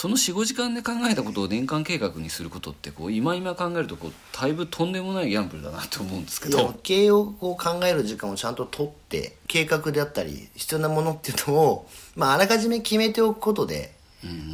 [0.00, 6.72] その45時間で考えたことを年間計画にすることってこう今今考えるとこうだいぶとんでもないギャンブルだなと思うんですけど。
[6.84, 13.92] 経営をこう考える時間をちゃんと取って計画であったり必要なものっていうのを、まあ、あらかじめ決めておくことで、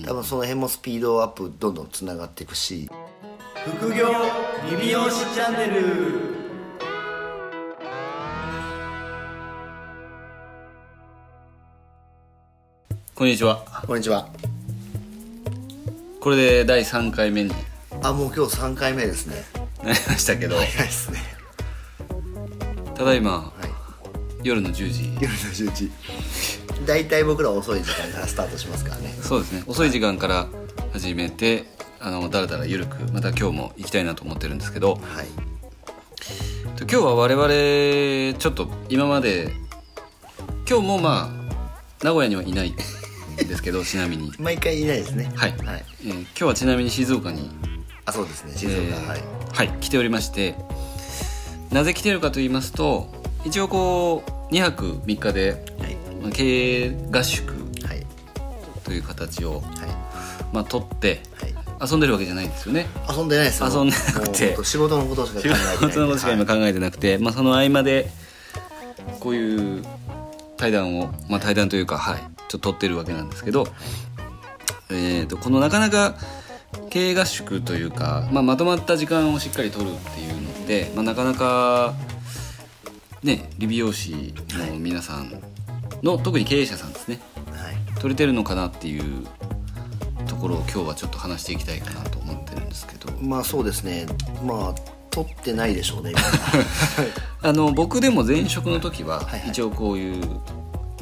[0.06, 2.88] 多分その辺もスピードアップどんどんつながっていくし。
[3.66, 4.08] 副業
[4.70, 6.20] リビオシチャンネル。
[13.14, 13.62] こんにちは。
[13.86, 14.26] こんにちは
[16.24, 17.52] これで第3回目に。
[18.02, 19.44] あもう今日3回目ですね。
[19.84, 20.56] なりましたけど。
[20.56, 21.18] 早いですね。
[22.94, 23.68] ただいまはい。
[24.42, 25.04] 夜の10時。
[25.20, 25.90] 夜の10時。
[26.86, 29.14] 大体僕ら遅い時間からスタートしますからね。
[29.20, 29.64] そうですね。
[29.66, 30.46] 遅い時間から
[30.94, 31.66] 始めて
[32.00, 34.94] あのだらだら緩くまた今日も行きたいなと思ってるんですけど。
[34.94, 35.26] はい。
[36.78, 39.52] 今日は我々ちょっと今まで
[40.66, 42.70] 今日もまあ名古屋にはいない。
[42.70, 42.74] ん
[43.36, 44.32] ですけどちなみに。
[44.38, 45.30] 毎回いないですね。
[45.34, 47.50] はい、はい、えー今日はちなみに静岡に、
[48.04, 48.52] あそうですね。
[48.56, 49.20] 静岡、えーはい。
[49.52, 50.54] はい来ておりまして。
[51.70, 53.08] なぜ来てるかと言いますと
[53.44, 55.96] 一応こう2泊3日ではい。
[56.22, 57.50] まあ経営合宿
[57.84, 58.06] はい。
[58.84, 59.62] という形を、はい。
[60.52, 61.54] まあ、取ってはい。
[61.90, 62.86] 遊んでるわけじゃないんですよね。
[63.10, 63.62] 遊んでないです。
[63.62, 64.56] よ遊んでなくて。
[64.64, 68.08] 仕事のことしか考えてない仕事のことしか今はい考えてなくて、まあ、その合間で
[69.18, 69.84] こういう
[70.56, 73.66] 対談を、まあ、対談というか、はい、ちょっと撮ってるわけなんですけど、
[74.90, 76.16] えー、とこのなかなか
[76.90, 81.94] 経営合宿というか、まあ、まとまった時間をしっかり取るっていうのって、まあ、なかなか
[83.22, 84.34] ね理美容師
[84.70, 85.32] の皆さん
[86.02, 87.20] の特に経営者さんですね。
[87.50, 88.00] はい。
[88.00, 89.26] 取れてるのかなっていう
[90.26, 93.10] ところを今日はちょっと話していきたいかなと思ってるんですけど。
[93.20, 94.06] まあそうですね。
[94.44, 96.20] まあ取ってないでしょうね今。
[97.48, 100.40] あの僕でも前職の時は一応こういう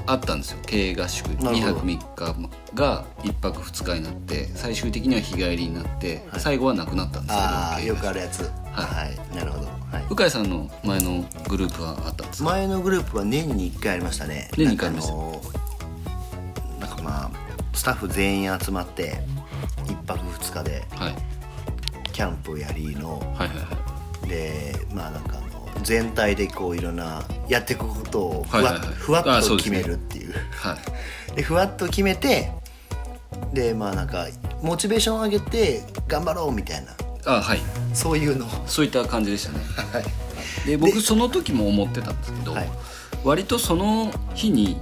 [0.06, 0.58] あったんですよ。
[0.66, 1.28] 経営合宿。
[1.28, 1.74] 2なるほど。
[1.74, 8.50] 泊3日が1泊2日になって最終的には日帰りになって最後はなくなったんですけどああよくあるやつ。
[8.72, 12.50] はい、なるほど、はい、鵜飼さんの前のグループはあったんですか？
[12.50, 14.48] 前のグループは年に1回ありましたね。
[14.56, 15.14] 年に一回ありました。
[16.86, 17.30] なんかまあ
[17.74, 19.22] スタッフ全員集まって
[19.84, 21.14] 1泊2日ではい。
[22.12, 23.18] キャンプやりの。
[23.18, 23.64] はいはいは
[24.24, 24.28] い。
[24.28, 25.38] でまあなんか
[25.82, 28.94] 全体でこういろんなやっていくことをふわ,、はいはいはい。
[28.94, 30.32] ふわっと決めるっていう。
[30.32, 30.76] は
[31.32, 31.36] い。
[31.36, 32.50] でふわっと決めて
[33.52, 34.26] でまあなんか
[34.62, 36.92] モチベーション上げて頑張ろうみたいな。
[37.24, 37.58] あはい。
[37.94, 38.46] そういうの。
[38.46, 39.58] をそういった感じでしたね。
[39.92, 40.66] はい。
[40.66, 42.68] で僕その時も思ってたんですけど、はい。
[43.24, 44.76] 割とその日に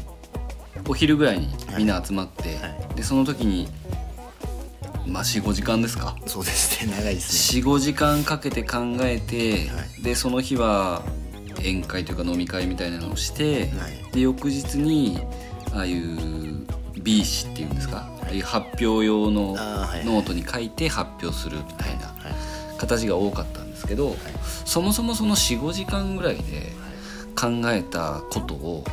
[0.89, 2.95] お昼ぐらいにみんな集まって、はい。
[2.97, 3.69] でその時に
[5.07, 6.17] まあ45時間ですか。
[6.27, 7.63] そうですね長いですね。
[7.63, 11.03] 45時間かけて考えて、はでその日は
[11.59, 14.13] 宴会というか飲み会みたいなのをして、はい。
[14.13, 15.21] で翌日に
[15.73, 16.67] ああいう
[17.03, 19.57] B 紙っていうんですか、ああいう発表用の
[20.05, 22.79] ノートに書いて発表するみたいなはい。
[22.79, 24.17] 形が多かったんですけど、
[24.65, 26.73] そもそもその45時間ぐらいで
[27.39, 28.85] 考えたことを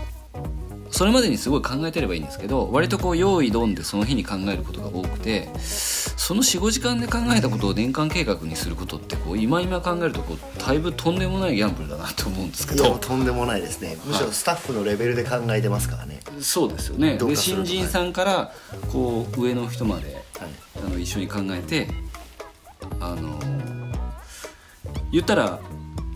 [0.91, 12.97] それまでにすごい考えてればいいんですけど割とこう用意どんでその日に考えることが多くてその45時間で考えたことを年間計画にすることってこう今今考えるとこうだいぶとんでもないギャンブルだなと思うんですけど。
[12.97, 13.97] とんでもないですね。
[14.05, 17.17] むしろスタッフのレベルで考えてますからね、そうですよね。
[17.17, 18.53] で新人さんから
[18.91, 20.49] こう上の人まではい。
[20.77, 21.87] あの一緒に考えて
[22.99, 23.39] あの
[25.11, 25.59] 言ったら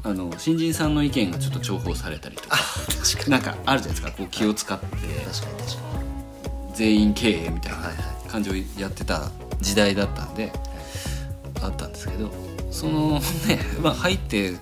[0.03, 2.57] あの新人さんの意見がちょっと重宝されたりとか
[3.03, 4.85] 確かなんかあるじゃないですかこう気を使って。
[4.85, 5.91] に確かに確か
[6.73, 7.77] 全員経営みたいな
[8.27, 9.29] 感じをやってた
[9.59, 10.51] 時代だったんで
[11.61, 12.31] あったんですけど
[12.71, 14.55] その ね、まあ、入って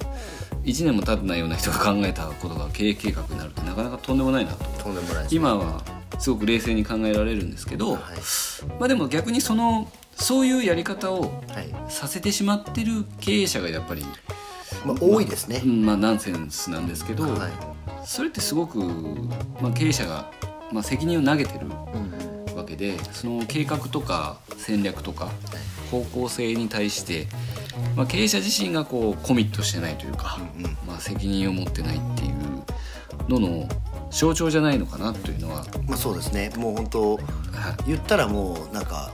[0.65, 4.65] 1年も経ってないような人が考えたことが経営計画になるってなかなかとんでもないなと。
[4.65, 5.81] にとんでもないです今は
[6.19, 7.99] すごく冷静に考えられるんですけど、はい。
[8.79, 11.73] まあでも逆にそのそういうやり方をはい。
[11.87, 14.05] させてしまってる経営者がやっぱり、
[14.85, 17.51] まあ、多いですね、うんまあ、ナンセンスなんですけど、はい。
[18.05, 18.79] それってすごく、
[19.61, 20.31] まあ、経営者が、
[20.71, 25.31] まあ、責任を投げてるうんわけでその計画とか戦略とか
[25.89, 27.27] 方向性に対して、
[27.95, 30.39] まあ、経営者自身がこうコミットしてないというか、
[30.85, 33.69] まあ、責任を持ってないっていうのの
[34.11, 36.51] 象徴じゃないのかなというのは、まあそうですね。
[36.57, 37.19] もう本当は
[37.85, 39.11] 言ったらもうなんか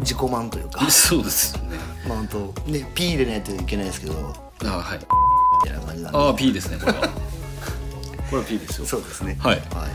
[0.00, 0.86] 自己満というか。
[0.86, 1.78] い、 そうですよね。
[2.08, 4.46] まあ本当ね P 入れないといけないですけど。
[4.64, 4.98] あはい。
[4.98, 6.18] みたいな感じなんで。
[6.18, 7.08] ああ P ですねこれは。
[8.30, 8.86] これは P ですよ。
[8.86, 9.36] そうですね。
[9.40, 9.62] はい。
[9.70, 9.88] は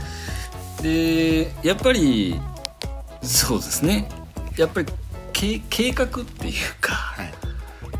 [0.79, 0.83] い。
[0.83, 2.39] でやっぱり
[3.21, 4.09] そうですね。
[4.57, 4.87] やっぱり
[5.33, 7.33] 計計画っていうか、はい。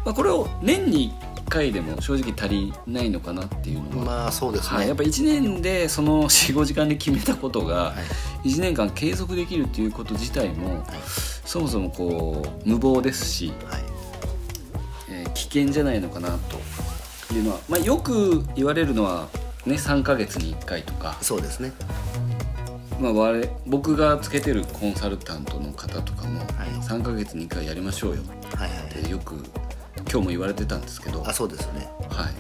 [0.06, 1.14] まあ、これを年に
[1.46, 7.94] 1回でも正直足りないのかなっていうのは、まあそうですね、はい、やっぱ1年でその45時間で決めたことがは
[8.44, 8.50] い。
[8.50, 10.84] 1年間継続できるっていうこと自体も
[11.46, 13.82] そもそもこう無謀ですし、はい。
[13.82, 13.91] えー
[15.34, 16.60] 危険じゃないのかなと。
[17.34, 19.28] いうのは、まあ、よく言われるのは、
[19.66, 21.72] ね、3ヶ月に1回とか、そうですね。
[23.00, 26.70] まあ、我僕がつけてるコンサルタントの方とかも、はい。
[26.84, 28.22] 3ヶ月に1回やりましょうよ。
[28.56, 29.36] はいはいってよく
[30.10, 31.90] 今日も言われてたんですけど、あそうですね。
[32.10, 32.34] はい。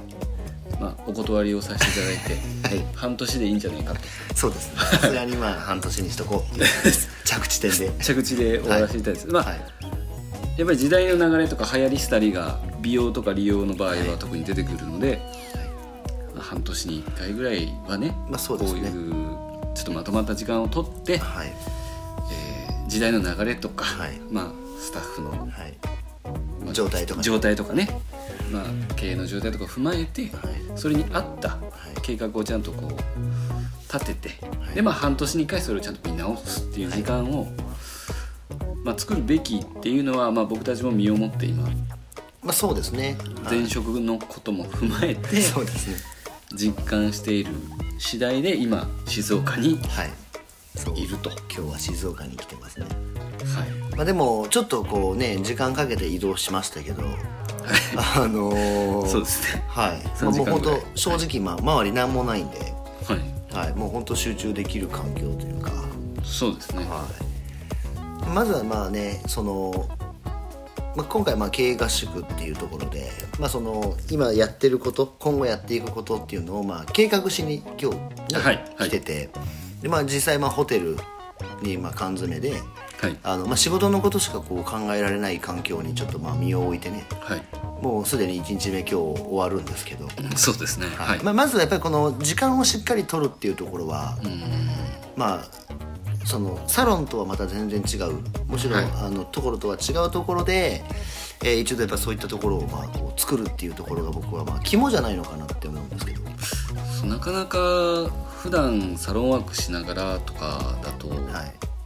[0.79, 2.95] まあ、お断りをさせていただいて、 はい。
[2.95, 3.99] 半年でいいんじゃないかと。
[4.35, 4.79] そうですね。
[4.79, 6.59] さすがにまあ半年にしとこう
[7.25, 7.91] 着地点で。
[8.01, 9.61] 着地で終わらせていただいて、まあ、はい。
[10.57, 15.21] やっぱり時代の流れとか流行りしたりが美容とか利用の場合は特に出てくるので、
[16.35, 18.81] まあ半年に1回ぐらいはね,、まあそうですね。
[18.81, 21.47] こういうちょっとまとまった時間をとって、はい。
[21.47, 22.61] えー
[22.91, 24.19] 時代の流れとか、はい。
[24.29, 25.49] まあ、スタッフの、はい。
[26.61, 27.23] まあ状態とかね。
[27.23, 27.87] 状態とかね、
[28.51, 30.31] まあ、経営の状態とかを踏まえて、はい。
[30.75, 31.57] それに合った
[32.01, 34.29] 計画をちゃんとこう立てて、
[34.75, 37.47] でまあ半年に1回それをちゃんと見直すっていう時間を、
[38.83, 41.69] まあ、作るべきっていうのは、まあ、僕たちも身をもって今
[42.43, 43.17] まあそうですね。
[43.43, 43.57] はい。
[43.59, 45.95] 前職のことも踏まえてそうですね。
[46.53, 47.53] 実感している
[47.97, 50.09] 次第で今静岡にはい。
[51.07, 51.29] ると。
[51.53, 52.85] 今日は静岡に来てますね。
[53.55, 53.95] はい。
[53.95, 57.03] まあでもちょっとこうね時間かけて移動しましたけど
[58.15, 59.63] あのーそうですね。
[59.67, 63.41] はい、まあ、3もう本当正直まあ周り何もないんで、はい。
[63.53, 65.71] はい、もう本当集中できる環境というか、
[66.23, 66.85] そうですね。
[66.85, 67.05] は
[68.25, 69.89] い、まずはまあねその、
[70.95, 73.09] まあ、今回まあ経営合宿っていうところで、
[73.39, 77.99] まあ、その今やってること今後やっていくことっていうのをまあ計画しに今日、ね
[78.33, 78.89] はいはい。
[78.89, 79.29] 来てて
[79.81, 80.97] で、まあ、実際まあホテル
[81.61, 82.53] にまあ缶詰で
[83.01, 83.17] はい。
[83.23, 87.41] あの、まあ、仕事のことしかこう考えられない環境にちょっとまあ身を置いてねはい。
[87.81, 90.85] もうすでに1日目今日終わるんですけど、そうですね。
[90.97, 94.19] はい、まあ、まずはやっぱりこの時間をしっかり取るっていうところは、
[95.15, 95.45] まあ
[96.25, 98.13] そのサロンとはまた全然違う。
[98.47, 98.85] もちろん、はい。
[99.05, 100.83] あのところとは違うところで、
[101.43, 106.21] えー一度やっぱそういったところをまあこう作るっていうところが僕はまあ肝じゃないのかなって思うんですけど。
[107.07, 107.57] なかなか
[108.41, 111.17] 普段サロンワークしながらとかだと、はい。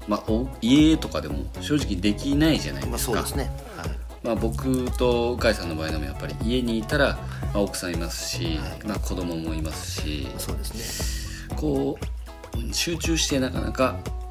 [0.08, 3.50] まあ、お家とかでも正直できないじゃないまあですか、そうですね。
[3.78, 3.90] はい。
[4.24, 7.18] まあ、僕と向井さんの場合でもやっぱり家にいたら、
[7.54, 10.28] まあ、奥さんいますし、まあ、子供もいますし。
[10.38, 11.56] そうですね。
[11.56, 11.98] こ
[12.54, 14.25] ううん集中してなかなかうん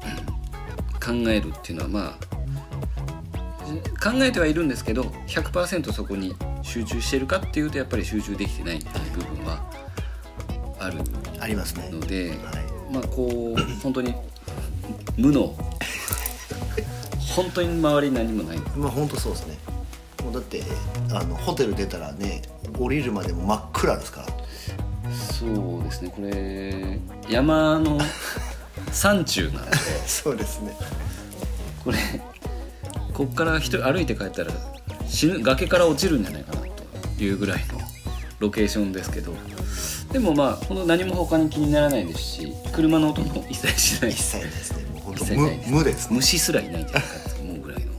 [1.05, 2.35] 考えるっていうのはまあ
[4.03, 9.63] 考えてはいるんですけど100%そこに集中してるかっていうとやっぱり集中できてないっていう部分は
[10.79, 10.99] ある
[11.39, 11.89] ありますね。
[11.91, 12.37] ので、はい。
[12.93, 14.15] まあこう本当に
[15.17, 15.55] 無の
[17.35, 18.57] 本当に周りに何もない。
[18.75, 19.57] まあ本当そうですね。
[20.23, 20.63] もうだって
[21.11, 22.41] あのホテル出たらね
[22.77, 25.11] 降りるまでも真っ暗ですから。
[25.11, 26.09] そうですね。
[26.15, 26.99] これ
[27.29, 27.99] 山の
[28.95, 29.71] 山中なんで。
[30.07, 30.75] そうですね。
[31.83, 31.97] これ
[33.13, 34.51] こっから一人歩いて帰ったら
[35.07, 36.61] 死ぬ崖から落ちるんじゃないかな
[37.17, 37.79] というぐらいの
[38.39, 39.33] ロケーションですけど。
[40.11, 44.11] でもまあほんと何も他に気にならないですし車の音も一切しない。
[44.11, 44.85] 一切ですね。
[44.91, 45.69] もう本一当切ないです。
[45.69, 46.15] 無無ですね。
[46.15, 47.91] 虫すらいないんじゃないかと思うぐらいの。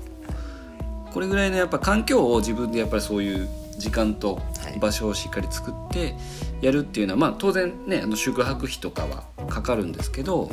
[1.13, 3.49] これぐらいのやっぱ環境を自分でやっぱりそういう
[3.79, 4.41] 時間とは
[4.75, 6.15] い場所をしっかり作って
[6.63, 9.25] やるっていうのは、まあ当然ねあの宿泊費とかは
[9.57, 10.51] かかるんですけど、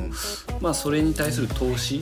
[0.61, 2.01] まあそれに対する投資、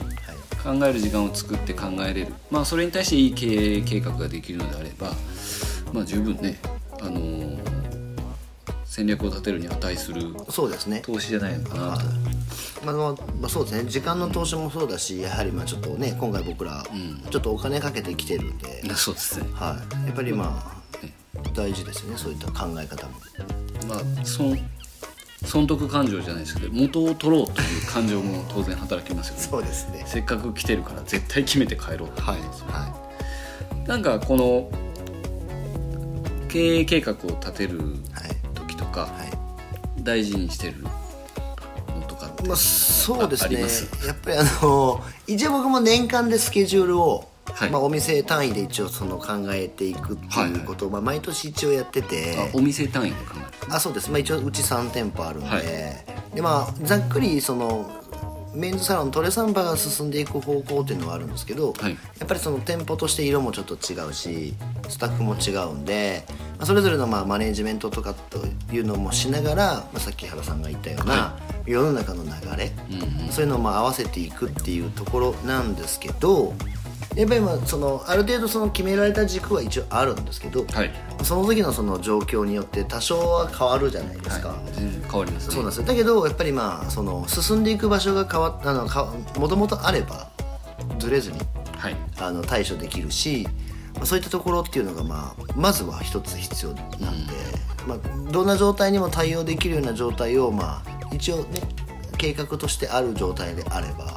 [0.62, 2.32] 考える時間を作って考えれる。
[2.50, 5.12] まあそれに対していい経営計画ができるのであれば
[5.92, 6.60] まあ十分ね
[7.00, 7.58] あのー
[8.84, 11.00] 戦略を立てるに値するそうですね。
[11.00, 12.04] 投資じゃないのかなと。
[12.84, 13.88] まあまあまあ、そうですね。
[13.88, 16.84] 時間の投資もそうだしやはりまあちょっとね今回僕ら
[17.30, 19.48] ちょっとお金かけてきてるんで、そうですね。
[19.54, 22.18] はい、やっぱりまあ大事ですよね。
[22.18, 23.14] そういった考え方も。
[23.88, 24.58] まあ損
[25.44, 29.40] 損得感情じゃないですけど元を取ろうという感情も当然働きますよね。
[29.42, 30.04] そうですね。
[30.06, 32.22] せっかく来てるから絶対決めて帰ろうと。
[32.22, 33.02] はいは
[33.86, 34.70] なんかこの
[36.48, 37.80] 経営計画を立てる
[38.54, 39.32] 時とかはい。
[40.02, 40.90] 大事にしてるの
[42.08, 43.60] とかってまあ、そうですね。
[44.06, 47.70] やっぱりあの一応僕も年間でスケジュールを、はい。
[47.70, 52.36] まあ、お店単位で一応その考えていくっていうことを、まあ、毎年一応やってて。
[52.54, 55.64] あお店単位で考えるあそうです、まあ、一応うち3店舗あるんで、はい。
[56.34, 57.90] でまあざっくりその
[58.54, 61.92] メンズサロントレサンバが進んでいく方向っていうのはあるんですけど、はい。
[61.92, 64.54] やっぱりその店舗として色もちょっと違うし
[64.88, 66.24] スタッフも違うんで、
[66.58, 68.40] まあ、それぞれのまあマネージメントとかと
[68.74, 72.72] いうのもしながら、まあ、さっき原さんが言ったような、は世の中の流れ、
[73.30, 76.54] そういうのをまあ合わせていくっていうところなんですけど
[77.16, 80.90] やっぱりまあそのある程度その決められた軸は一応あるんですけど、はい。
[81.22, 84.48] その時のその状況によって多少は変わるじゃないですか。
[84.48, 84.58] はい。
[84.72, 85.54] 全然変わりますね。
[85.54, 85.86] そうなんですよ。
[85.86, 90.30] だけどやっぱりまあその進んでいく場所が変わっあのかもともとあれば
[90.98, 91.38] ずれずに
[91.76, 91.96] はい。
[92.18, 93.46] あの対処できるし、
[93.94, 97.32] まあ、そういったところっていうのが、まあ、まずは一つ必要なんで、
[97.86, 101.60] まあ、どんな状態にも対応できるような状態を、まあ、一応ね
[102.16, 104.16] 計画としてある状態であれば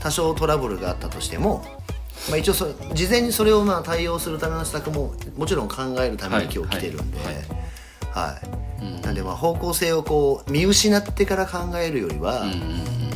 [0.00, 1.64] 多少トラブルがあったとしても、
[2.28, 7.18] まあ、一応そ事前にそれをまあ対応するための施策ももちろん考えるために今日来てるんで。
[7.18, 7.44] はいはい。
[8.10, 8.40] は
[9.00, 9.02] い。
[9.02, 12.44] なんでまあ方向性をこう見失ってから考えるよりは、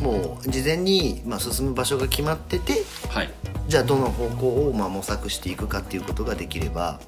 [0.01, 3.29] もう事前にまあ進む場所が決まっててはい。
[3.67, 6.99] じゃあどの方向をまあ模索していくかっていうことができれば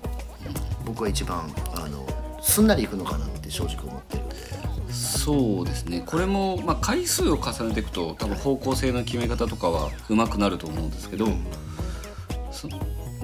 [0.86, 2.08] 僕は一番あの
[2.42, 4.36] すんなりいくのかなって正直思ってるんで。
[4.92, 6.04] そうですね。
[6.06, 11.32] これも、まあ、回数を重ねていくと多分方向性の決め方とかは上手くなると思うんですけど、そ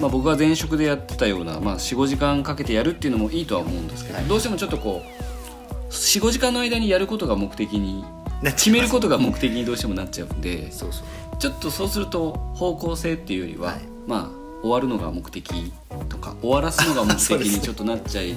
[0.00, 8.04] まあ、僕が前職でやってたような、まあ、45時間かけてやるっていうのもいいとは思うんですけど、どうしてもちょっとこう45時間の間にやることが目的に
[8.42, 11.36] 決めることが目的にどうしてもなっちゃうんでそうそう。
[11.38, 13.82] ちょっとそうすると方向性っていうよりは、はい。
[14.06, 15.72] まあ終わるのが目的
[16.08, 18.34] とか終わらすのが目的に ちょっとなっちゃい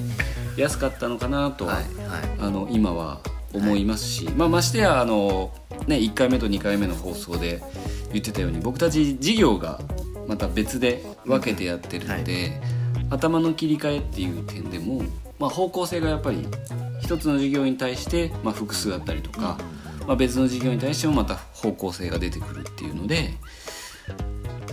[0.58, 2.22] やすかったのかなとは、はいはい。
[2.40, 3.20] あの今は
[3.54, 5.52] 思いますし、まあ、ましてやあの、
[5.88, 7.64] ね、1回目と2回目の放送で
[8.12, 9.80] 言ってたように僕たち事業が
[10.27, 12.62] また別で分けてやってるので、
[13.10, 15.03] 頭の切り替えっていう点でも、
[15.39, 16.48] まあ、方向性がやっぱり
[17.01, 19.58] 一つの事業に対して、まあ、複数あったりとか、
[20.08, 23.34] まあ、別の事業に対してもまた方向性が出てくるっていうので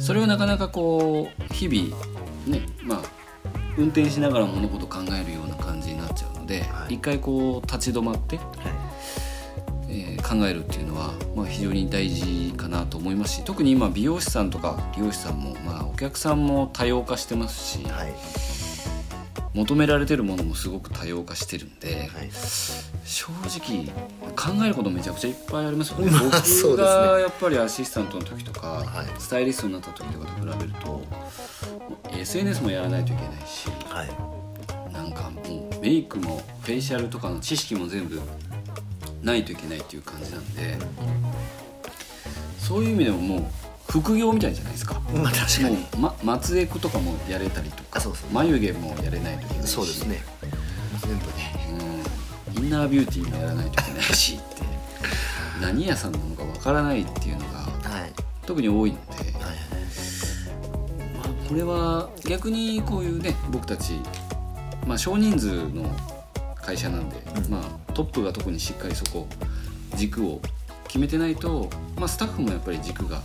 [0.00, 1.96] それをなかなかこう日々
[2.46, 3.02] ねまあ
[3.76, 6.94] 運転しながら物事考えるような感じになっちゃうので、はい。
[6.94, 8.71] 一回こう立ち止まって、えー
[10.22, 18.14] 考えるっていうのは、まあ、非常に大事かなと思いますし特に今美容師さんとか美容師さんも、まあ、お客さんも多様化してますし、はい。
[19.54, 22.30] 求められてるものもすごく多様化してるんで、はい。
[23.04, 23.28] 正
[23.60, 23.84] 直
[24.34, 26.08] 考えることめちゃくちゃいっぱいありますよね。
[26.10, 26.22] まあ
[26.62, 29.20] 僕がやっぱりアシスタントの時とか、はい。
[29.20, 31.02] スタイリストになった時とかと比べると
[32.16, 34.92] SNS もやらないといけないしはい。
[34.92, 38.20] なんかもうメイクもフェイシャルとかの知識も全部
[39.22, 40.78] ないといけないっていう感じなんで
[42.58, 43.44] そういう意味でももう
[43.88, 45.00] 副業みたいじゃないですか。
[45.14, 45.76] まあ確かに。
[45.98, 48.30] ま、松江区とかもやれたりとかあそうそう。
[48.30, 49.70] 眉毛もやれないといけないし。
[49.70, 50.22] そうですね。
[51.02, 51.54] 全部ね。
[52.56, 52.64] うん。
[52.64, 54.62] インナービューティーもやらないといけないしって。
[55.60, 58.12] 何屋さんなのかわからないっていうのがはい。
[58.46, 59.32] 特に多いので、はい
[61.16, 64.00] まあ、これは逆にこういうね僕たち、
[64.86, 65.94] まあ、少人数の
[66.56, 69.26] 会社なんで、まあ、トップが特にしっかりそこ
[69.96, 70.40] 軸を
[70.86, 73.22] 決めてないと、まあ、スタッフもやっぱり軸が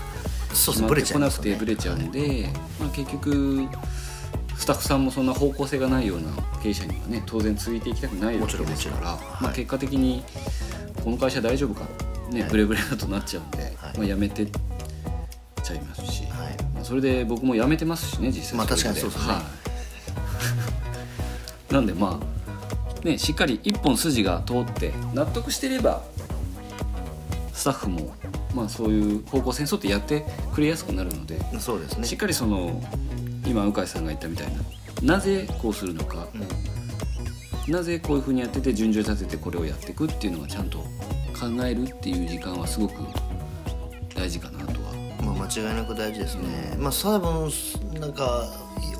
[0.49, 3.67] 決まってこなくてブレちゃうんで、まあ、結局
[4.57, 6.29] スタッフさんもそんな方向性がないような
[6.61, 9.21] 経営者にはね当然続いていきたくないわけですから、もちろんもちろん。
[9.21, 9.55] まあ、はい。
[9.55, 10.23] 結果的に
[11.03, 11.85] この会社大丈夫か、
[12.31, 13.73] ねはいブレブレだとなっちゃうんで、はい。
[13.97, 14.49] まあ、辞めてっ
[15.63, 16.63] ちゃいますし、はい。
[16.73, 19.33] まあ、それで僕も辞めてますしね実際まあれ確かにそうですね。
[19.33, 19.41] は
[21.69, 21.73] い。
[21.73, 22.36] なんでまあ
[23.03, 26.03] ねしっかり一本筋が通って納得してれば
[27.53, 28.13] スタッフも
[28.53, 32.05] まあそういう方向性に沿ってやってくれやすくなるので、そうですね。
[32.07, 32.81] しっかりその
[33.45, 34.47] 今鵜飼さんが言ったみたい
[35.03, 36.27] ななぜこうするのか、
[37.67, 40.85] なぜこういうふうにやってて順序立ててこれをやっていくっていうのはちゃんと考
[41.65, 42.93] えるっていう時間はすごく
[44.15, 44.93] 大事かなとは。
[45.23, 47.51] まあ、間違いなく大事ですね、まあ多分
[47.99, 48.47] なんか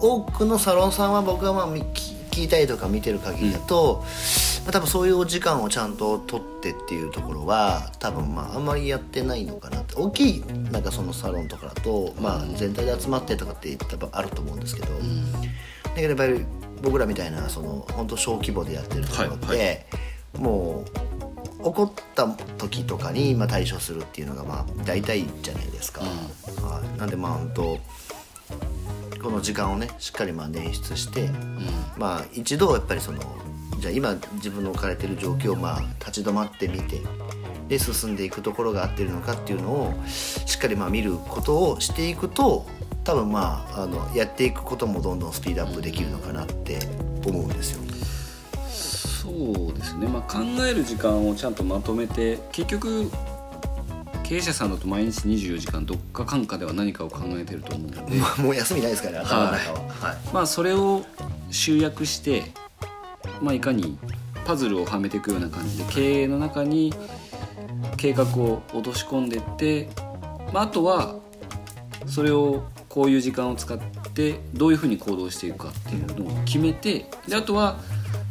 [0.02, 1.84] 多くのサロンさんは僕がまあみ
[2.38, 4.04] 聞聞いたりとか見てる限りだと、
[4.64, 9.96] まあ、多分そういうお時間をちゃんと取ってっていうところは多分まああんまりやってないのかなって。
[9.96, 16.46] 大きいなんかそのサロンとかだと、まあ、全体で集まってとかって多分あると思うんですけど、だけどやっぱり
[16.82, 19.86] 僕らみたいなその本当小規模でやってるところって、はい。
[20.38, 22.28] もう起こった
[22.58, 27.80] 時とかにまあ対処するっていうのがまあ大体じゃないですか、はい、なんでまあ本当
[29.28, 31.30] この時間をねしっかりまあ捻出して、
[31.98, 33.20] まあ一度やっぱりその
[33.78, 37.02] じゃあ今自分の置かれてる状況をまあ立ち止まってみて
[37.68, 42.66] で進んでいくところが合ってるのかっていうのをしっかりまあ見ることをしていくと
[43.04, 46.80] 多分まああのやっていくこともどんどんスピードアップできるのかなって
[47.26, 47.82] 思うんですよ。
[48.70, 53.12] そうですね、まあ、考える時間をちゃんとまとめて結局
[54.28, 59.80] 経営者さんだと毎日24時間どっかかんかでは何かを考えてると思うので、まあもう休みないですから頭の中は。
[59.80, 60.18] はい。
[60.34, 61.06] まあそれを
[61.50, 62.44] 集約して、
[63.42, 63.98] まあ、いかに
[64.46, 66.94] パズルをはめていくような感じで経営の中に
[67.96, 69.88] 計画を落とし込んでって、
[70.52, 71.16] まあ、あとは
[72.06, 73.78] それをこういう時間を使っ
[74.14, 77.78] てどういうふうに行動していくかっていうのを決めてであとは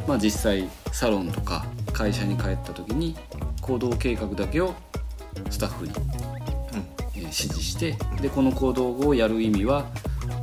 [0.07, 3.17] まあ実際サロンとか会社に帰った時に
[3.63, 4.75] 行動計画だけを
[5.51, 5.93] スタッフに、
[7.15, 9.87] えー指示してでこの行動をやる意味は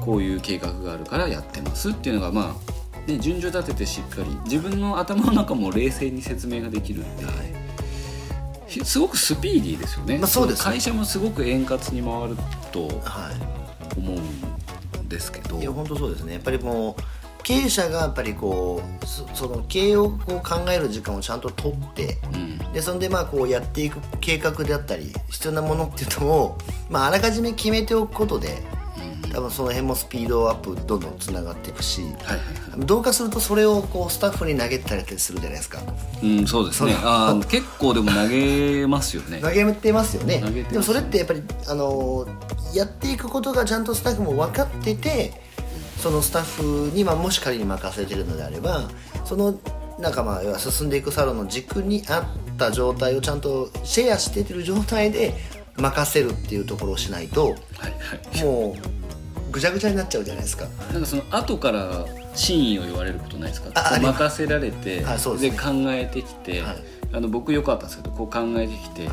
[0.02, 2.56] こういう計画があるからやってますっていうのがま
[3.08, 7.24] あ、ね、順序立ててしっかり自分の頭の中も冷静に説明ができるんで、
[8.68, 12.36] ひすごくスピーディーですよね、まあそうですね会社もすごく円滑に回る
[12.72, 13.98] とはい。
[13.98, 15.60] 思うんですけど。
[15.60, 16.34] いや本当そうですね。
[16.34, 17.04] やっぱりもう
[17.44, 26.58] 経営者がやっぱりこうそその経営をこう考える時間をちゃんと取ってうんでそんでまあこうやっていく計画であったり必要なものっていうのを、
[26.90, 28.64] まあ、あらかじめ決めておくことで
[29.34, 32.18] 多分その辺もスピードアップどんどんつながっていくしはいはい
[32.78, 32.86] はい。
[32.86, 35.82] どうかするとそれをこうスタッフに投げたりするじゃないですか。
[36.22, 36.96] うん、そうですね。
[37.02, 39.40] あー 結構でも投げますよね。
[39.40, 40.40] 投げてますよね。
[40.40, 42.28] 投げてますでもそれってやっぱりあの
[42.76, 45.34] やっていくことがちゃんとスタッフも分かってて
[45.98, 48.90] そのスタッフに、まあ、もし仮に任せてるのであれば
[49.26, 49.58] その
[50.04, 55.34] なんかまあ進んでいくサロンの軸にあった状態をちゃんとシェアしてる状態で
[55.78, 58.44] 任せるっていうところをしないとはいはい。
[58.44, 58.76] も
[59.48, 60.66] うぐちゃぐちゃになっちゃうじゃないですか。
[60.92, 62.06] なんかその後から
[62.36, 63.70] 真意を言われることないですか？
[64.00, 65.58] 任せられて、はいそうで考
[65.88, 66.76] えてきて、はい。
[67.14, 69.08] あの僕よくあったんですけどこう考えてきて、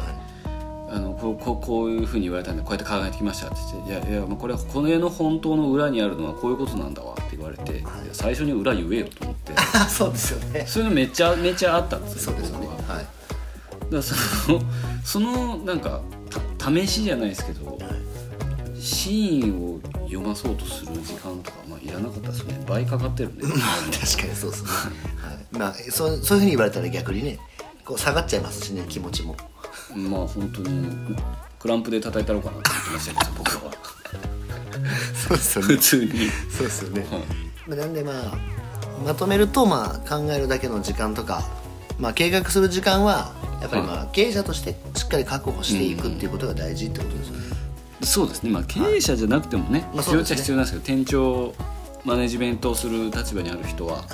[0.93, 3.57] あのこうこうこういうふうに言われたんでこうやって考えてきましたって
[3.87, 9.53] 言って「いやいやまあこれはこの絵の本当の裏にあるのはこういうことなんだわ」って言われて、最初に裏言えよと思って。
[9.57, 10.65] あ そうですよね。
[10.67, 12.67] そういうのめっちゃめっちゃあったんですよそうですよね。
[12.67, 12.97] 僕は。
[12.97, 13.05] はい。
[13.05, 13.09] だか
[13.91, 14.63] らその
[15.05, 16.01] そのなんか
[16.59, 17.79] た試しじゃないですけど
[18.79, 22.65] シーンを読まそうとする時間とか、まあ、いらなかったですよね。
[22.67, 23.45] 倍かかってるんで。
[23.47, 23.59] 確か
[24.29, 24.69] にそうですね、
[25.17, 27.39] はい、まあそうそういうふうに言われたら逆にね
[27.85, 29.37] こう下がっちゃいますしね気持ちも
[29.95, 31.17] まあ本当に
[31.59, 33.73] クランプで叩いたろうかなと思ってましたけど僕は
[35.15, 36.11] そうですよ 普通に。
[36.51, 37.23] そうですよね、はい。
[37.67, 38.39] まあなんでまあ
[39.05, 41.45] まとめるとまあ考えるだけの時間とか、
[41.99, 47.43] まあ、計画する時間はやっぱりまあ経営者としてしっかり確保していくっていうことが大事ってことですよね、
[48.03, 48.51] そうですね。
[48.51, 51.55] まあ経営者じゃなくてもね、まあ必要っちゃ必要なんですけど店長
[52.05, 54.07] マネジメントをする立場にある人ははい。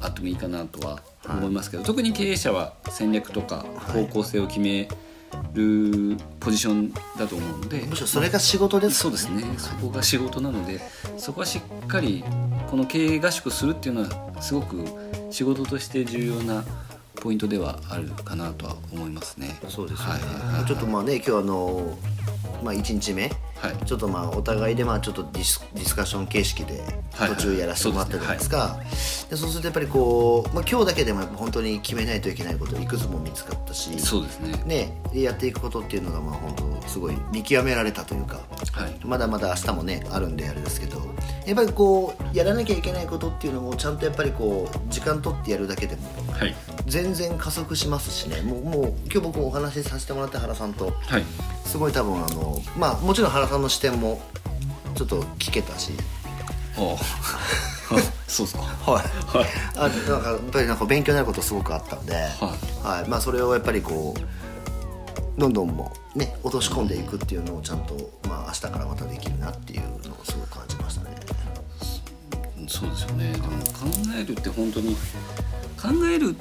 [0.00, 4.88] あってもいいかなとは思いますけど、特に経営者は戦略とか方向性を決め
[5.52, 9.42] るポジションだと思うので、むしろそれが仕事ですそうですね。
[9.58, 10.80] そこが仕事なので
[11.16, 12.24] そこはしっかり
[12.70, 14.84] この経営合宿するっていうのはすごく
[15.30, 16.64] 仕事として重要な
[17.16, 19.58] ポイントではあるかなとは思いますね。
[19.68, 21.98] そうですよね、はいはいはいちょっとまあね今日あの
[22.62, 23.30] まあ1日目
[23.64, 26.82] はいちょっとまあお互いでまあちょっとディスディスカッション形式で
[27.14, 28.78] はい途中やらせてもらったじゃないですか、
[29.30, 34.52] でそうするとやっぱりこう、まあ、今日だけでも本当に決めないといけないこといくつも見つかったしそうですね。
[34.66, 38.40] ね、でやっていくことっていうのがまあ本当すごい見極められたというか
[38.72, 39.00] はい。
[39.02, 41.00] まだまだ明日もねあるんであれですけど
[41.46, 46.54] やっぱりこうやらなきゃいけないことっていうのもちゃんとやっぱりこう時間取ってやるだけでもはい。
[46.86, 51.24] 全然加速しますしねもうもう今日僕もお話しさせてもらった原さんとはい。
[51.64, 54.20] すごい多分あのまあもちろん原さんの視点も
[54.94, 55.92] ちょっと聞けたし。
[56.76, 56.98] おう。
[58.26, 58.62] そうですか。
[58.62, 59.04] はい。
[59.76, 63.08] あなんかやっぱりなんか勉強になることすごくあったんで、ははい。
[63.08, 67.94] まあ、それをやっぱりこうどんどんもうね落とし込んでいくっていうのをちゃんと、
[68.28, 71.16] まあ、明日からまたできるなっていうのをすごく感じましたね。
[72.66, 73.32] そうですよね。
[73.32, 73.50] でも考
[74.16, 74.96] えるって本当に
[75.76, 76.34] 考える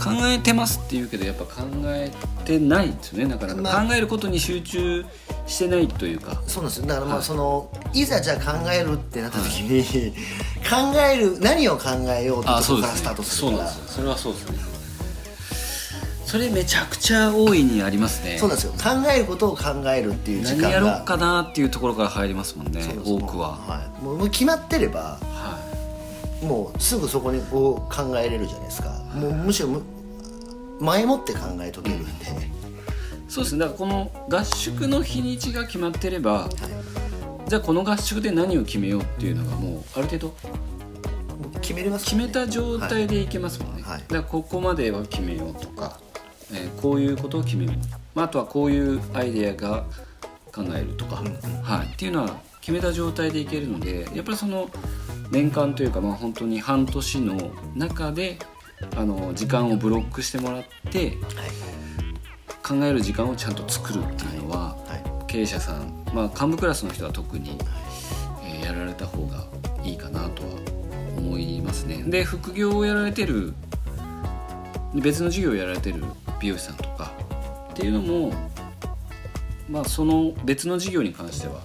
[0.00, 2.10] 考えてますって言うけどやっぱ考え
[2.44, 3.26] てないですよね。
[3.26, 5.04] なかなか、まあ考えることに集中
[5.50, 6.42] してないというか。
[6.46, 6.86] そうなんですよ。
[6.86, 7.20] だからまはい。
[7.20, 10.12] あその、い、ざじゃあ考えるってなった時に、
[10.68, 13.22] 考える何を考えようってとあ、こからスタート。
[13.22, 13.70] すそうるから。
[13.70, 13.94] なんですよ。
[13.96, 14.70] それはそうですね。
[16.30, 18.38] それめちゃくちゃ大いにありますね。
[18.38, 18.72] そうなんですよ。
[18.72, 25.58] 考えることを考えるっていう時間が何やろうかなっていうところから入りますもんねそうそう多くは、はい、もう決まってればは
[26.40, 28.90] もうすぐそこにこう考えれるじゃないですか。
[29.12, 29.82] もうむしろむ
[30.78, 32.28] 前もって考えとけるんで、い、
[33.30, 33.60] そうですね。
[33.60, 36.50] だからこの合宿の日にちが決まってれば
[37.46, 40.34] じゃあこの合宿で何を決めようっていうのがもうある程度
[41.60, 44.00] 決めれます決めた状態でいけますもんね、はい。
[44.00, 46.00] だからここまでは決めようとか、
[46.52, 47.74] えーこういうことを決めよう、
[48.14, 49.84] まあ、あとはこういうアイデアが
[50.52, 51.22] 考えるとか、
[51.62, 54.68] はい、っていうのは決めた状態でいけるのでやっぱりその
[55.30, 58.38] 年間というかまあ本当に半年の中で
[58.96, 61.16] あの時間をブロックしてもらって
[62.62, 65.26] 考える時間をちゃんと作るっていうのは、はい。
[65.26, 67.58] 経営者さん、まあ、幹部クラスの人は特に、
[68.44, 69.44] えーやられた方が
[69.82, 70.48] いいかなとは
[71.16, 72.02] 思いますね。
[72.06, 73.52] で副業をやられてる
[74.94, 76.04] 別の事業をやられてる
[76.40, 77.12] 美容師さんとか
[77.72, 78.32] っていうのも、
[79.68, 81.62] まあ、その別の事業に関してはまあ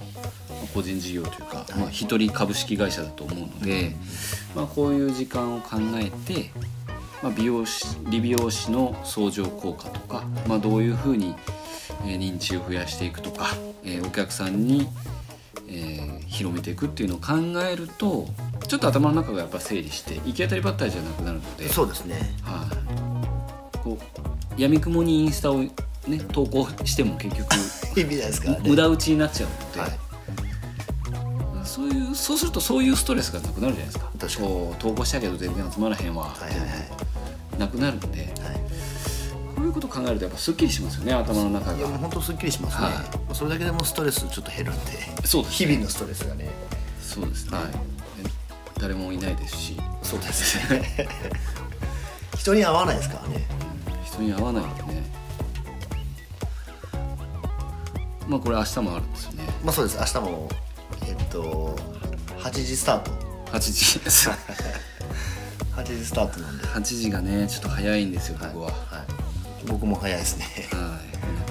[0.73, 3.95] 個人事業というか、まあ、一人株式会社だと思うので、
[4.55, 6.51] まあ、こういう時間を考えて、
[7.25, 11.33] まあ、美容師理美容師の相乗効果とか、まあ、どういうふうに
[12.05, 13.47] えー認知を増やしていくとか、
[13.83, 14.88] えーお客さんに、
[15.67, 17.33] えー広めていくっていうのを考
[17.63, 18.27] えると
[18.67, 22.19] ちょっと頭の中がやっぱ整理して行き当たりばったりじゃなくなるのでそうですね。
[22.43, 22.67] は
[23.73, 23.97] い、こ
[24.57, 25.71] うやみくもにインスタを、ね、
[26.31, 27.55] 投稿しても結局
[27.99, 28.69] 意味ないですからね。
[28.69, 30.05] 無駄打ちになっちゃうので、はい
[31.75, 34.09] そういうそうするとそういうストレスがなくなるじゃないですか。
[34.17, 34.47] 確かに。
[34.47, 36.65] こう投稿したけど全然集まらへんわ、はいはいは
[37.57, 37.59] い。
[37.59, 38.07] なくなるんで。
[38.21, 38.29] はい。
[39.57, 41.77] こういうこと考えるとやっぱすっきりしますよね頭の中が。
[41.77, 42.91] いやもう本当すっきりしますね、は
[43.31, 43.35] い。
[43.35, 45.27] それだけでもストレスちょっと減るんで。
[45.27, 46.49] そうです日々のストレスがね。
[47.01, 47.67] そうですね、はい。
[48.79, 49.77] 誰もいないですし。
[50.01, 51.09] そうですね。
[52.39, 53.45] 人に会わないですからね。
[54.05, 55.03] 人に会わないんでね
[58.29, 59.43] まあこれ明日もあるんですよね。
[59.61, 59.97] まあそうです。
[59.97, 60.49] 明日も
[61.36, 61.76] と
[62.39, 63.12] 8時スタート。
[63.52, 64.30] 8時です。
[65.76, 68.74] 8時スタートなんで、8時がねちょっと早いんですよ僕は、はい、
[69.67, 70.45] 僕も早いですね。
[70.71, 71.00] は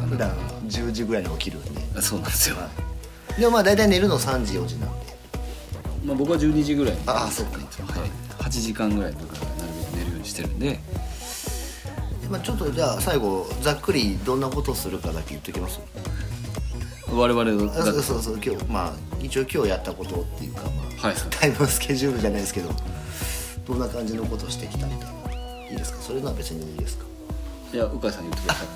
[0.07, 1.83] い、普段なかなか10時ぐらいに起きるんで。
[1.97, 2.57] あそうなんですよ、
[3.39, 5.15] でもまあ大体寝るの3時4時なんで。
[6.07, 7.59] まあ、僕は12時ぐらいにああそうか。
[7.59, 10.81] いつもはい、8時間ぐらい僕はなるべく寝るようにしてるんで。
[12.23, 15.81] でまあ、ちょっとじゃあ最後ざっくりどんなことをするかだけ言っておきます
[17.17, 20.69] 我々のあそうそうそう今日まあ一応今日やったことっていうかま
[21.03, 22.71] あ、はいタイムスケジュールじゃないですけど
[23.67, 25.15] どんな感じのことをしてきたみたいな。
[25.71, 25.99] いいですか？
[26.03, 27.05] それなら別にいいですか？
[27.73, 28.67] いや鵜飼さん言ってください。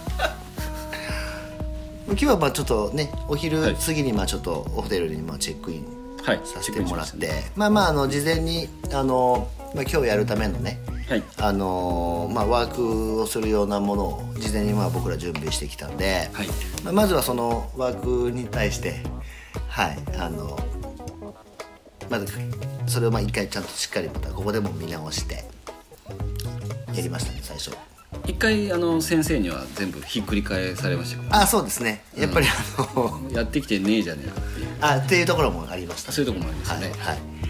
[2.08, 5.84] 今日はまあちょっとねお昼はい過ぎにまあちょっとホテルにまあチェックイン
[6.24, 6.40] はい。
[6.44, 11.22] させてもらって、チェックインしましまあまああの事前にあの、まあ、今日やるためのねはい。
[11.38, 16.48] あのまあ、ワークをするようなものを事前にまあ僕ら準備してきたんで、はい。
[16.84, 19.00] まあ、まずはそのワークに対して
[19.68, 20.58] はいあの
[22.10, 22.26] まず
[22.86, 25.44] それをまあ一回ちゃんとしっかりまたここでも見直して
[26.94, 27.70] やりましたね最初。
[28.26, 32.04] 一回あの先生には全部ひっくり返されましたよあそうですね。
[32.16, 34.66] やっぱりあの、やってきてねえじゃねえかっていう。
[34.80, 36.90] あっていうところもありましたそういうところもありますよね。
[36.90, 37.47] はい、はい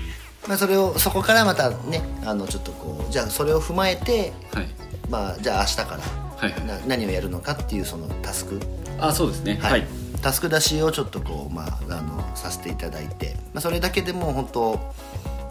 [0.48, 4.66] まあ、それをそこからまたねあのちょっとこうじゃあそれを踏まえてはい。
[5.10, 6.66] まあじゃあ明日から、はいはい。
[6.66, 8.60] な何をやるのかっていうそのタスク。
[8.98, 9.58] あそうですね。
[9.60, 9.86] はい、はい。
[10.22, 14.94] タスク出しをちょっとこうまああのさせていただいて、まあ、それだけでもう本当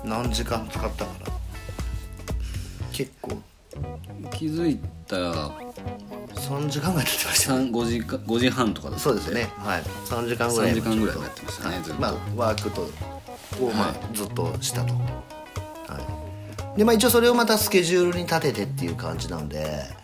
[0.04, 1.34] 何時間使ったかな。
[2.92, 3.42] 結構。
[4.32, 5.52] 気づいたら
[6.34, 7.70] 3時間ぐらい経ってましたよね。
[7.70, 9.50] 3 5時間5時半とかだったんそうですね。
[9.58, 9.82] はい。
[9.82, 11.84] 3時間ぐらい3時間ぐらいやってましたねはい。
[11.84, 12.02] ずっと。
[12.02, 12.90] まあワークと
[13.66, 15.02] をまはあずっとしたと、は
[16.76, 19.98] い、でまあ一応それをまたスケジュールに立ててっていう感じなんで。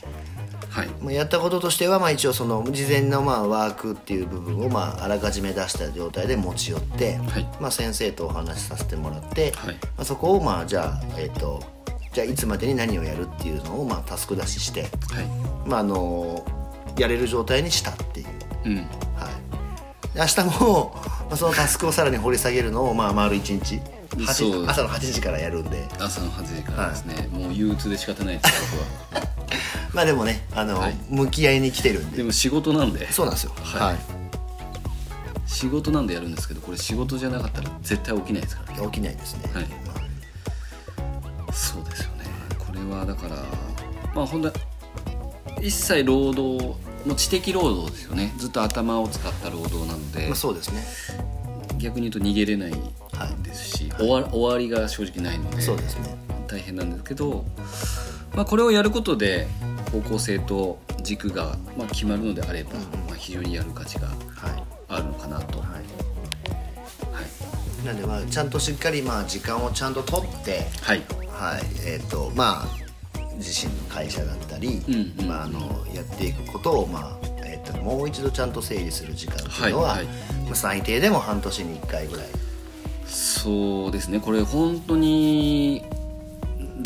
[0.70, 0.88] はい。
[1.02, 7.48] まあ、やったこととしては、まあ、一応その事前のまあワークっていう部分をまああらかじめ出した状態で持ち寄って、はい。
[7.62, 9.76] まあ、先生とお話しさせてもらって、はい。
[9.76, 11.62] まあ、そこをまあじゃあ、えっと
[12.12, 14.90] じゃあいつまでに何をやるっていうのをまあタスク出しして、はい。
[15.70, 16.44] まあ、あの
[16.98, 18.28] やれる状態にしたっていう、
[18.66, 18.88] うん
[20.16, 20.96] 明日も、
[21.30, 23.82] まあ、そのタスクをさらに掘り下げるのをまあ丸一日。
[24.14, 25.88] 8そう朝の8時からやるんで。
[26.00, 28.54] 朝の8時からですね、もう憂鬱で仕方ないです。
[29.12, 29.34] 僕は。
[29.94, 30.96] まあでもねあの、はい。
[31.10, 32.18] 向き合いに来てるんで。
[32.18, 33.12] でも仕事なんで。
[33.12, 33.54] そうなんですよ。
[33.64, 33.98] はい。
[35.48, 38.78] 仕事なんでやるんですけどこれ仕事じゃなかったら絶対起きないですから。
[38.78, 39.68] ね起きないですね、はい。
[41.54, 42.26] そうですよね。
[42.58, 43.36] これはだから
[44.16, 44.54] まあ本当は
[45.62, 48.34] 一切労働もう知的労働ですよね。
[48.38, 50.84] ずっと頭を使った労働なので、まあ、そうですね。
[51.78, 52.74] 逆に言うと逃げれない
[53.44, 55.62] ですし、終わ終わりが正直ないので。
[55.62, 56.16] そうですね。
[56.48, 57.46] 大変なんですけど、
[58.36, 59.48] まあ、これをやることで
[59.92, 62.74] 方向性と軸がまあ決まるのであれば、
[63.08, 64.18] まあ、非常にやる価値がはい。
[64.88, 65.68] あるのかなと、はい。
[65.70, 65.82] は
[67.82, 67.86] い。
[67.86, 71.02] なんでまあちゃんとしっかりまあ時間をちゃんと取ってはい。
[71.30, 71.62] はい。
[71.86, 72.83] えっ、とまあ
[73.38, 74.82] 自身の会社だったり、
[75.28, 75.60] まあ、あの
[75.94, 80.06] やっていくことをまあえー、ともう一度ちゃんと整理する時間っていうのは、はいはい。
[80.46, 82.26] まあ、最低でも半年に1回ぐらい。
[83.06, 84.20] そうですね。
[84.20, 85.84] これ本当に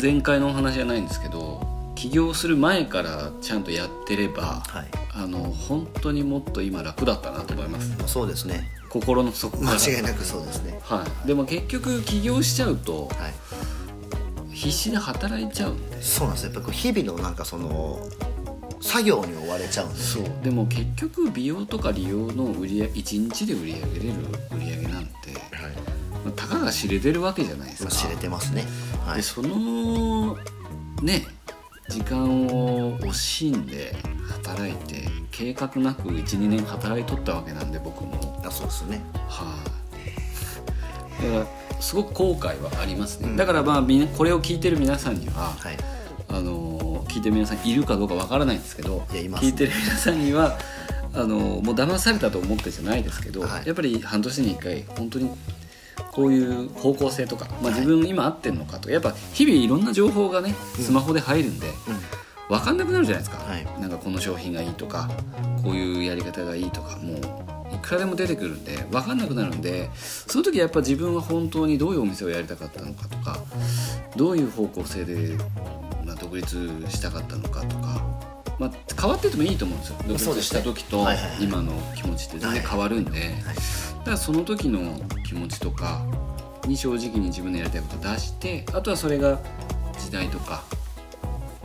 [0.00, 4.86] 前回のお話じゃないんですけど起業する前からちゃんとやってれば、はい。
[5.14, 7.96] あの本当にもっと今楽だったなと思います。
[7.98, 8.70] まあそうですね。
[8.88, 9.72] 心の底から。
[9.72, 10.78] 間違いなくそうですね。
[10.82, 13.34] はい、でも結局起業しちゃうとはい
[14.58, 16.52] 必死で働いちゃうそうなんですよ。
[16.52, 18.00] やっぱこう日々のなんかその
[18.80, 19.96] 作業に追われちゃうんで。
[19.96, 20.24] すそう。
[20.42, 24.14] でも結局美容とか利用の売り上げ1日で売り上げれる
[24.56, 25.72] 売り上げなんて、はい。
[26.24, 28.64] まあたかが知れてるわけじゃないですか、まあ、知れてますね。
[29.06, 29.16] はい。
[29.18, 30.36] でその
[31.02, 31.24] ね
[31.88, 33.94] 時間を惜しんで
[34.44, 38.42] 働いて計画なく12年働いとったわけなんで僕も。
[38.44, 39.00] あそうですね。
[39.28, 39.54] は
[41.20, 45.76] い、だからすごく後悔はありますね、だからまあみんなこれを聞いてる皆さんには、はい。
[46.28, 50.58] あのー聞いてる皆さんいるかどうかわからないんですけどいやいます聞いてる皆さんには
[51.14, 53.66] ああのもう騙されたと思ってじゃないですけど、はい。
[53.66, 55.30] やっぱり半年に1回本当に
[56.12, 61.68] こういう方向性とか、まあ、自分今合ってるのかとかやっぱ日々いろんな情報がねスマホで入るんで、
[62.48, 63.64] 分かんなくなるじゃないですか、はい。
[63.80, 65.08] なんかこの商品がいいとか
[65.62, 67.18] こういうやり方がいいとかもう
[67.74, 73.38] いくらでも出てくるんで分かんなくなるんでその時はやっぱ自分は本当にどういうお店をやりたかったのかとか
[74.16, 75.36] どういう方向性で、
[76.04, 78.02] まあ、独立したかったのかとか、
[78.58, 79.96] まあ、変わっててもいいと思うんですよ。
[80.06, 81.06] 独立した時と
[81.40, 83.34] 今の気持ちって全然変わるんで、
[84.00, 86.04] だからその時の気持ちとか
[86.66, 89.38] に正直に自分のやりたいことを出してあとはそれが
[89.98, 90.62] 時代とか、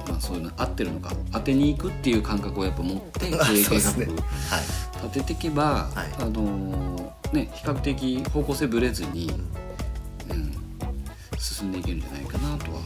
[0.07, 6.13] まあ、そういうの合ってるのか当てに行くっていう感覚をやっぱ持って 経営計画はい立てていけば、はい。
[6.19, 9.31] あのーね、比較的方向性ぶれずに、
[10.29, 10.53] うん、
[11.37, 12.79] 進んでいけるんじゃないかなとは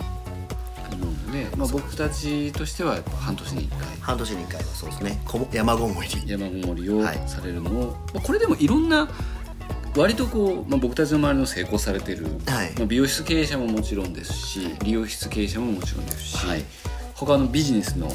[0.93, 3.87] 思うので、まあ、僕たちとしてはやっぱ半年に1回。
[3.99, 5.19] 半年に1回はそうですね。
[5.51, 6.07] 山ごもり。
[6.25, 9.09] 山ごもりをはいされるのを、まあ、これでもいろんな
[9.95, 12.73] 割とこう、まあ、僕たちの周りの成功されてる、はい。
[12.77, 16.63] まあ、美容室経営者ももちろんですし理容室経営者ももちろんですし、はい。
[17.15, 18.09] 他のビジネスの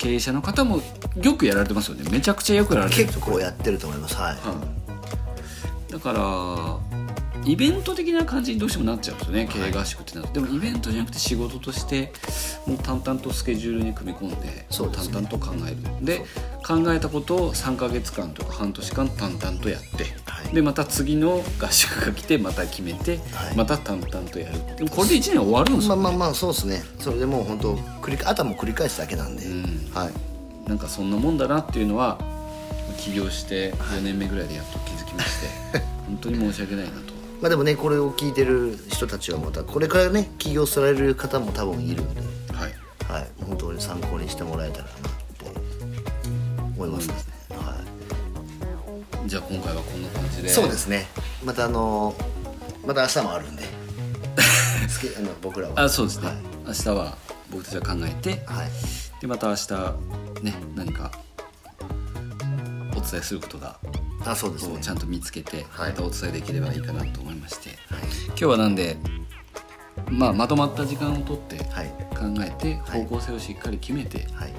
[0.00, 0.80] 経営者の方も
[1.22, 2.10] よくやられてますよね。
[2.10, 3.06] めちゃくちゃよくやられてる。
[3.06, 4.16] 結構やってると思います。
[4.16, 4.32] はい。
[4.32, 4.54] は
[5.90, 9.46] い、だからイベント的な感じにどうしてもなっちゃうんですよね。
[9.52, 12.12] 経営合宿ってなると、でもイベントじゃなくて仕事として
[12.66, 14.66] もう淡々とスケジュールに組み込んでね。
[14.70, 16.04] 淡々と考える。
[16.04, 16.24] で
[16.66, 20.06] 考えたことを3ヶ月間とか半年間淡々とやって、
[20.44, 20.54] はい。
[20.54, 23.56] でまた次の合宿が来てまた決めて、はい。
[23.56, 24.76] また淡々とやる。
[24.76, 26.02] でもこれで1年終わるんですよ、ね。
[26.02, 26.82] まあまあまあそうですね。
[26.98, 29.90] それでもう本当繰りあとはもう繰り返すだけなんで、ん。
[29.92, 30.68] はい。
[30.68, 32.18] なんかそんなもんだなっていうのは
[32.98, 35.40] 起業して4年目ぐらいでやっと気づきまし
[35.72, 36.96] て 本当に申し訳ないなと。
[37.40, 42.20] まあでもねこれを聞いてる人たちはまたこれからね起業される方も多分いるんで。
[42.52, 42.74] はい。
[43.10, 43.28] はい。
[43.46, 44.94] 本当に参考にしてもらえたらなっ
[45.38, 45.46] て
[46.76, 47.20] 思いますね、は
[49.30, 50.48] じゃあ今回はこんな感じい、で。
[50.48, 51.06] そうですね。
[51.44, 52.16] またあの
[52.84, 53.62] また明日もあるんで。
[55.16, 55.84] あの僕らは。
[55.84, 56.36] あそうですね、はい。
[56.66, 57.16] 明日は
[57.52, 58.42] 僕たちは考えて。
[58.44, 58.70] はい。
[59.20, 59.72] でまた明日
[60.42, 61.12] ね何か
[62.96, 63.78] お伝えすることが
[64.24, 64.74] あそうですね。
[64.74, 65.90] をちゃんと見つけてはい。
[65.90, 68.00] またお伝えできればいいかなと思いまして、はい。
[68.26, 68.96] 今日はなんで、
[70.08, 71.86] まあ、まとまった時間をとってはい。
[72.10, 73.04] 考えてはい。
[73.04, 74.52] 方向性をしっかり決めて、はい。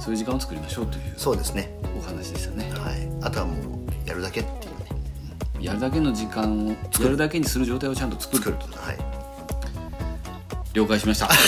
[0.00, 1.78] そういう時間を作りましょうというそうですね。
[1.94, 2.72] お話でしたね。
[2.72, 3.06] はい。
[3.20, 4.86] あとはもうやるだけっていうね。
[5.60, 6.76] やるだけの時間をや
[7.08, 8.42] るだけにする状態をちゃんと作る。
[8.42, 8.78] 作ると。
[8.80, 8.98] はい。
[10.74, 11.26] 了解しました。
[11.30, 11.38] はい。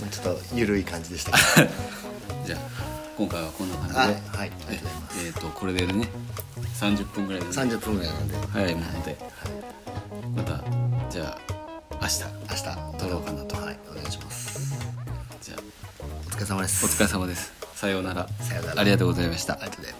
[0.00, 1.32] まあちょっと緩い感じでした
[2.46, 2.58] じゃあ
[3.16, 4.18] 今回はこんな感じで、はいはい。
[4.36, 5.26] ありがとうございます。
[5.26, 6.08] えっ、とこれでね
[6.78, 8.36] 30分ぐらいで、ね、30分ぐらいなんで。
[8.52, 9.18] 早いもので、
[10.36, 10.64] また
[11.10, 11.38] じゃあ
[12.00, 12.22] 明日。
[12.48, 12.98] 明日。
[12.98, 13.56] 撮ろうかなと。
[13.56, 13.78] はい。
[13.90, 14.58] お願いします。
[15.42, 15.60] じゃあ。
[16.00, 16.84] お疲れ様です。
[16.84, 17.52] お疲れ様です。
[17.74, 18.28] さようなら。
[18.40, 18.80] さようなら。
[18.80, 19.54] ありがとうございました。
[19.54, 19.99] ありがとうございまし